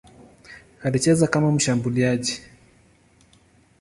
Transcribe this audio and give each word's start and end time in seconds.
Alicheza 0.83 1.27
kama 1.27 1.51
mshambuliaji. 1.51 2.41